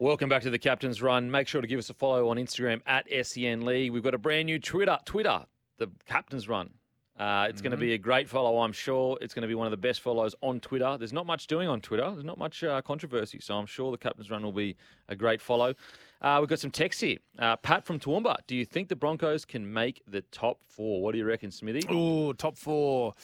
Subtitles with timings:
[0.00, 1.28] Welcome back to the Captain's Run.
[1.28, 3.90] Make sure to give us a follow on Instagram at SEN League.
[3.90, 5.44] We've got a brand new Twitter, Twitter,
[5.78, 6.70] the Captain's Run.
[7.18, 9.18] Uh, it's going to be a great follow, I'm sure.
[9.20, 10.96] It's going to be one of the best follows on Twitter.
[10.98, 12.08] There's not much doing on Twitter.
[12.12, 14.76] There's not much uh, controversy, so I'm sure the Captain's Run will be
[15.08, 15.74] a great follow.
[16.22, 17.18] Uh, we've got some text here.
[17.36, 21.02] Uh, Pat from Toowoomba, do you think the Broncos can make the top four?
[21.02, 21.88] What do you reckon, Smithy?
[21.90, 23.14] Oh, top four.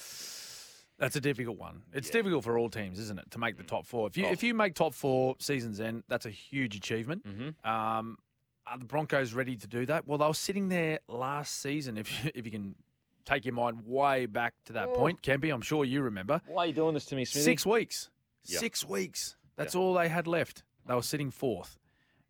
[0.98, 1.82] That's a difficult one.
[1.92, 4.06] It's difficult for all teams, isn't it, to make the top four?
[4.06, 4.30] If you Oh.
[4.30, 7.24] if you make top four seasons end, that's a huge achievement.
[7.26, 7.66] Mhm.
[7.66, 8.18] Um,
[8.66, 10.06] are the Broncos ready to do that?
[10.06, 11.96] Well, they were sitting there last season.
[11.98, 12.76] If if you can
[13.24, 16.40] take your mind way back to that point, Kempy, I'm sure you remember.
[16.46, 17.44] Why are you doing this to me, Smithy?
[17.44, 18.10] Six weeks.
[18.44, 18.58] Yeah.
[18.60, 19.36] Six weeks.
[19.56, 20.62] That's all they had left.
[20.86, 21.78] They were sitting fourth,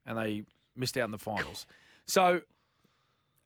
[0.07, 0.45] and they
[0.77, 1.67] missed out in the finals.
[2.07, 2.43] So,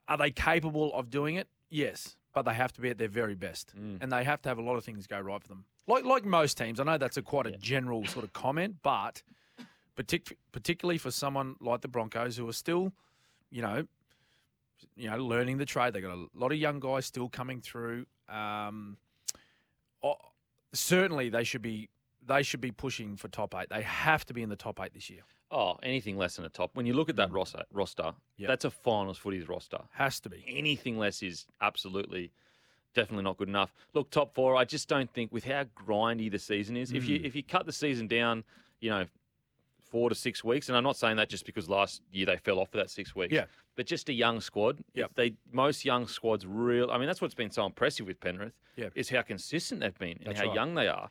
[0.09, 1.49] are they capable of doing it?
[1.71, 3.99] Yes, but they have to be at their very best, Mm.
[4.03, 5.65] and they have to have a lot of things go right for them.
[5.87, 9.23] Like like most teams, I know that's a quite a general sort of comment, but
[9.97, 12.93] partic- particularly for someone like the Broncos who are still,
[13.51, 13.87] you know,
[14.97, 15.93] you know, learning the trade.
[15.95, 18.07] They got a lot of young guys still coming through.
[18.29, 18.99] Um,
[20.03, 20.17] oh,
[20.73, 21.89] certainly, they should be
[22.27, 23.69] they should be pushing for top eight.
[23.71, 25.23] They have to be in the top eight this year.
[25.51, 26.71] Oh, anything less than a top.
[26.75, 28.49] When you look at that roster, roster Yep.
[28.49, 29.79] that's a finals footies roster.
[29.93, 30.45] Has to be.
[30.47, 32.31] anything less is absolutely
[32.95, 33.73] definitely not good enough.
[33.95, 37.09] Look, top four, I just don't think with how grindy the season is, if Mm.
[37.09, 38.45] you if you cut the season down,
[38.81, 39.07] you know,
[39.79, 42.59] four to six weeks, and I'm not saying that just because last year they fell
[42.59, 43.33] off for that six weeks.
[43.33, 43.45] Yeah.
[43.77, 44.83] But just a young squad.
[44.95, 48.53] If they most young squads real I mean that's what's been so impressive with Penrith
[48.77, 48.93] Yep.
[48.97, 50.55] is how consistent they've been and That's how right.
[50.55, 51.09] young they are.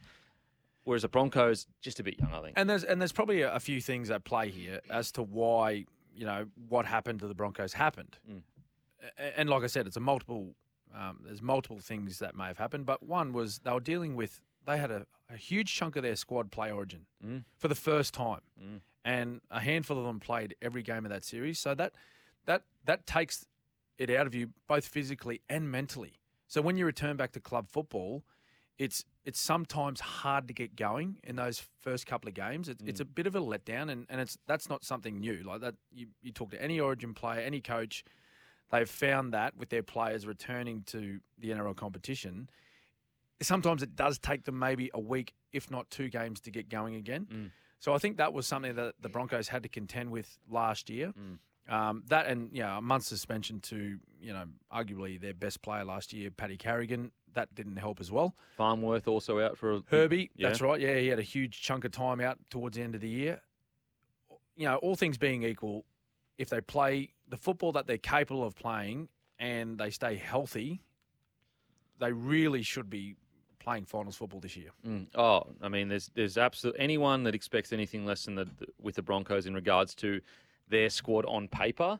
[0.87, 2.53] Whereas the Broncos just a bit young, I think.
[2.57, 5.85] And there's and there's probably a, a few things at play here as to why
[6.15, 8.17] you know what happened to the Broncos happened.
[8.31, 8.41] Mm.
[9.19, 10.55] A- And like I said, it's a multiple.
[10.95, 14.39] Um, there's multiple things that may have happened, but one was they were dealing with
[14.65, 17.43] they had a, a huge chunk of their squad play Origin Mm.
[17.57, 18.79] for the first time, Mm.
[19.03, 21.59] and a handful of them played every game of that series.
[21.59, 21.91] So that
[22.45, 23.45] that that takes
[23.97, 26.13] it out of you both physically and mentally.
[26.47, 28.23] So when you return back to club football,
[28.77, 32.69] it's it's sometimes hard to get going in those first couple of games.
[32.69, 35.43] It's, it's a bit of a letdown, and, and it's that's not something new.
[35.45, 38.05] Like that, you, you talk to any Origin player, any coach,
[38.71, 42.49] they've found that with their players returning to the NRL competition,
[43.41, 46.95] sometimes it does take them maybe a week, if not two games, to get going
[46.95, 47.27] again.
[47.31, 47.51] Mm.
[47.79, 51.07] So I think that was something that the Broncos had to contend with last year.
[51.07, 51.39] Mm.
[51.69, 56.13] Um, that and know, a month's suspension to you know arguably their best player last
[56.13, 57.11] year, Paddy Carrigan.
[57.33, 58.35] That didn't help as well.
[58.55, 60.47] Farnworth also out for a Herbie, Yeah.
[60.49, 60.79] that's right.
[60.81, 63.41] Yeah, he had a huge chunk of time out towards the end of the year.
[64.55, 65.85] You know, all things being equal,
[66.39, 70.81] if they play the football that they're capable of playing and they stay healthy,
[71.99, 73.15] they really should be
[73.59, 74.69] playing finals football this year.
[74.87, 75.07] Mm.
[75.13, 78.95] Oh, I mean, there's there's absolutely anyone that expects anything less than the, the with
[78.95, 80.21] the Broncos in regards to
[80.69, 81.99] their squad on paper.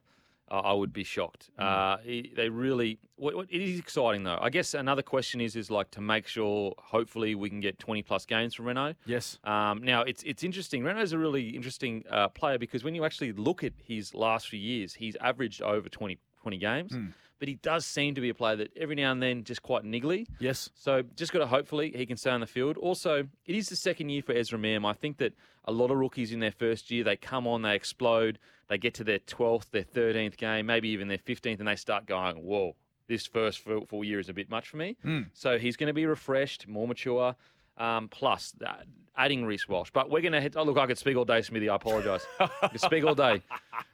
[0.49, 1.49] Uh, I would be shocked.
[1.59, 2.99] Uh, they really.
[3.17, 4.39] What, what, it is exciting though.
[4.41, 6.73] I guess another question is is like to make sure.
[6.77, 8.93] Hopefully, we can get 20 plus games from Renault.
[9.05, 9.39] Yes.
[9.43, 10.85] Um, now it's it's interesting.
[10.85, 14.59] Renault's a really interesting uh, player because when you actually look at his last few
[14.59, 16.93] years, he's averaged over 20, 20 games.
[17.39, 19.83] But he does seem to be a player that every now and then just quite
[19.83, 20.25] niggly.
[20.39, 20.71] Yes.
[20.73, 22.77] So just got to hopefully he can stay on the field.
[22.77, 24.85] Also, it is the second year for Ezra Mam.
[24.85, 25.33] I think that
[25.65, 28.39] a lot of rookies in their first year, they come on, they explode,
[28.69, 32.07] they get to their 12th, their 13th game, maybe even their 15th, and they start
[32.07, 32.75] going, whoa,
[33.07, 34.97] this first full, year is a bit much for me.
[35.33, 37.35] So he's going to be refreshed, more mature.
[37.77, 38.73] Um, plus, uh,
[39.15, 39.91] adding Reece Walsh.
[39.93, 40.55] But we're going to head.
[40.57, 41.69] Oh, look, I could speak all day, Smithy.
[41.69, 42.25] I apologise.
[42.39, 43.43] I could speak all day.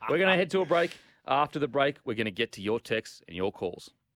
[0.09, 0.91] We're going to head to a break.
[1.25, 3.91] After the break, we're going to get to your texts and your calls.